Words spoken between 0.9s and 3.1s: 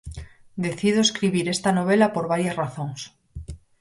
escribir esta novela por varias razóns.